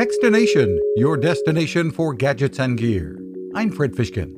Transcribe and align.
Techstination, 0.00 0.78
your 0.96 1.18
destination 1.18 1.90
for 1.90 2.14
gadgets 2.14 2.58
and 2.58 2.78
gear. 2.78 3.20
I'm 3.54 3.70
Fred 3.70 3.92
Fishkin. 3.92 4.32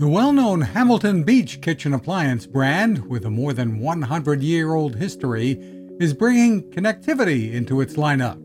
The 0.00 0.08
well 0.08 0.32
known 0.32 0.60
Hamilton 0.60 1.22
Beach 1.22 1.60
kitchen 1.60 1.94
appliance 1.94 2.48
brand, 2.48 3.08
with 3.08 3.24
a 3.24 3.30
more 3.30 3.52
than 3.52 3.78
100 3.78 4.42
year 4.42 4.74
old 4.74 4.96
history, 4.96 5.52
is 6.00 6.12
bringing 6.14 6.68
connectivity 6.72 7.52
into 7.52 7.80
its 7.80 7.94
lineup. 7.94 8.42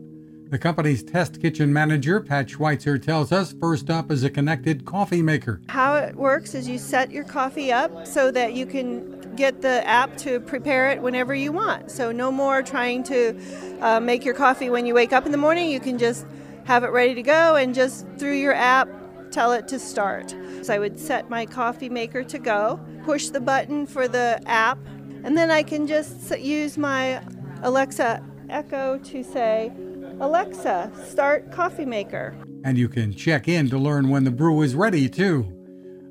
The 0.50 0.60
company's 0.60 1.02
test 1.02 1.42
kitchen 1.42 1.72
manager, 1.72 2.20
Pat 2.20 2.48
Schweitzer, 2.50 2.98
tells 2.98 3.32
us 3.32 3.52
first 3.60 3.90
up 3.90 4.12
is 4.12 4.22
a 4.22 4.30
connected 4.30 4.84
coffee 4.84 5.22
maker. 5.22 5.60
How 5.70 5.96
it 5.96 6.14
works 6.14 6.54
is 6.54 6.68
you 6.68 6.78
set 6.78 7.10
your 7.10 7.24
coffee 7.24 7.72
up 7.72 8.06
so 8.06 8.30
that 8.30 8.54
you 8.54 8.64
can 8.64 9.34
get 9.34 9.60
the 9.60 9.84
app 9.88 10.16
to 10.18 10.38
prepare 10.38 10.90
it 10.90 11.02
whenever 11.02 11.34
you 11.34 11.50
want. 11.50 11.90
So, 11.90 12.12
no 12.12 12.30
more 12.30 12.62
trying 12.62 13.02
to 13.04 13.36
uh, 13.80 13.98
make 13.98 14.24
your 14.24 14.34
coffee 14.34 14.70
when 14.70 14.86
you 14.86 14.94
wake 14.94 15.12
up 15.12 15.26
in 15.26 15.32
the 15.32 15.38
morning. 15.38 15.68
You 15.68 15.80
can 15.80 15.98
just 15.98 16.26
have 16.64 16.84
it 16.84 16.90
ready 16.90 17.14
to 17.14 17.22
go 17.22 17.56
and 17.56 17.74
just 17.74 18.06
through 18.18 18.36
your 18.36 18.54
app 18.54 18.88
tell 19.30 19.52
it 19.52 19.68
to 19.68 19.78
start. 19.78 20.34
So 20.62 20.74
I 20.74 20.78
would 20.78 20.98
set 20.98 21.30
my 21.30 21.46
coffee 21.46 21.88
maker 21.88 22.24
to 22.24 22.38
go, 22.38 22.80
push 23.04 23.28
the 23.28 23.40
button 23.40 23.86
for 23.86 24.08
the 24.08 24.40
app, 24.46 24.78
and 25.24 25.36
then 25.36 25.50
I 25.50 25.62
can 25.62 25.86
just 25.86 26.36
use 26.38 26.76
my 26.76 27.22
Alexa 27.62 28.24
Echo 28.48 28.98
to 28.98 29.22
say, 29.22 29.72
Alexa, 30.20 30.90
start 31.06 31.52
coffee 31.52 31.86
maker. 31.86 32.36
And 32.64 32.76
you 32.76 32.88
can 32.88 33.14
check 33.14 33.48
in 33.48 33.70
to 33.70 33.78
learn 33.78 34.08
when 34.08 34.24
the 34.24 34.30
brew 34.30 34.62
is 34.62 34.74
ready, 34.74 35.08
too. 35.08 35.56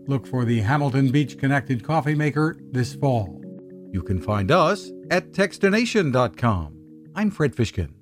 Look 0.08 0.26
for 0.26 0.46
the 0.46 0.62
Hamilton 0.62 1.12
Beach 1.12 1.38
Connected 1.38 1.84
Coffee 1.84 2.16
Maker 2.16 2.58
this 2.72 2.96
fall. 2.96 3.40
You 3.92 4.02
can 4.02 4.20
find 4.22 4.50
us 4.50 4.92
at 5.12 5.32
Techstination.com. 5.32 6.76
I'm 7.16 7.30
Fred 7.30 7.56
Fishkin. 7.56 7.94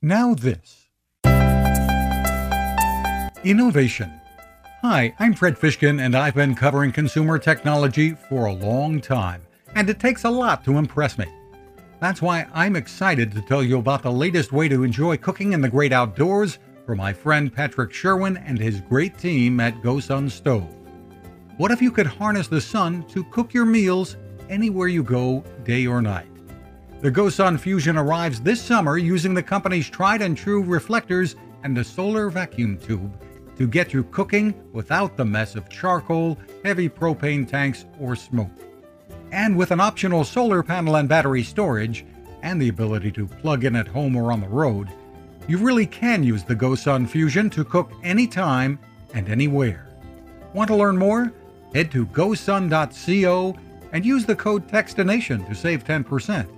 Now, 0.00 0.34
this 0.34 0.89
Innovation. 3.42 4.20
Hi, 4.82 5.14
I'm 5.18 5.32
Fred 5.32 5.56
Fishkin, 5.56 6.02
and 6.02 6.14
I've 6.14 6.34
been 6.34 6.54
covering 6.54 6.92
consumer 6.92 7.38
technology 7.38 8.10
for 8.12 8.44
a 8.44 8.52
long 8.52 9.00
time, 9.00 9.40
and 9.74 9.88
it 9.88 9.98
takes 9.98 10.24
a 10.24 10.30
lot 10.30 10.62
to 10.64 10.76
impress 10.76 11.16
me. 11.16 11.24
That's 12.00 12.20
why 12.20 12.46
I'm 12.52 12.76
excited 12.76 13.32
to 13.32 13.40
tell 13.40 13.62
you 13.62 13.78
about 13.78 14.02
the 14.02 14.12
latest 14.12 14.52
way 14.52 14.68
to 14.68 14.84
enjoy 14.84 15.16
cooking 15.16 15.54
in 15.54 15.62
the 15.62 15.70
great 15.70 15.90
outdoors 15.90 16.58
for 16.84 16.94
my 16.94 17.14
friend 17.14 17.50
Patrick 17.50 17.94
Sherwin 17.94 18.36
and 18.36 18.58
his 18.58 18.82
great 18.82 19.16
team 19.16 19.58
at 19.58 19.80
GoSun 19.80 20.30
Stove. 20.30 20.76
What 21.56 21.70
if 21.70 21.80
you 21.80 21.90
could 21.90 22.06
harness 22.06 22.46
the 22.46 22.60
sun 22.60 23.04
to 23.04 23.24
cook 23.24 23.54
your 23.54 23.64
meals 23.64 24.18
anywhere 24.50 24.88
you 24.88 25.02
go, 25.02 25.42
day 25.64 25.86
or 25.86 26.02
night? 26.02 26.28
The 27.00 27.10
GoSun 27.10 27.58
Fusion 27.58 27.96
arrives 27.96 28.42
this 28.42 28.60
summer 28.60 28.98
using 28.98 29.32
the 29.32 29.42
company's 29.42 29.88
tried 29.88 30.20
and 30.20 30.36
true 30.36 30.62
reflectors 30.62 31.36
and 31.62 31.78
a 31.78 31.84
solar 31.84 32.28
vacuum 32.28 32.76
tube 32.76 33.18
to 33.60 33.68
get 33.68 33.92
you 33.92 34.02
cooking 34.04 34.54
without 34.72 35.18
the 35.18 35.24
mess 35.24 35.54
of 35.54 35.68
charcoal, 35.68 36.38
heavy 36.64 36.88
propane 36.88 37.46
tanks, 37.46 37.84
or 38.00 38.16
smoke. 38.16 38.48
And 39.32 39.54
with 39.54 39.70
an 39.70 39.80
optional 39.80 40.24
solar 40.24 40.62
panel 40.62 40.96
and 40.96 41.06
battery 41.06 41.42
storage, 41.42 42.06
and 42.42 42.58
the 42.58 42.70
ability 42.70 43.12
to 43.12 43.26
plug 43.26 43.66
in 43.66 43.76
at 43.76 43.86
home 43.86 44.16
or 44.16 44.32
on 44.32 44.40
the 44.40 44.48
road, 44.48 44.88
you 45.46 45.58
really 45.58 45.84
can 45.84 46.22
use 46.22 46.42
the 46.42 46.56
GoSun 46.56 47.06
Fusion 47.06 47.50
to 47.50 47.62
cook 47.62 47.92
anytime 48.02 48.78
and 49.12 49.28
anywhere. 49.28 49.86
Want 50.54 50.68
to 50.68 50.76
learn 50.76 50.96
more? 50.96 51.30
Head 51.74 51.90
to 51.90 52.06
gosun.co 52.06 53.56
and 53.92 54.06
use 54.06 54.24
the 54.24 54.36
code 54.36 54.68
TECHSTINATION 54.68 55.46
to 55.46 55.54
save 55.54 55.84
10%. 55.84 56.48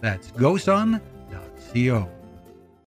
That's 0.00 0.30
gosun.co. 0.30 1.00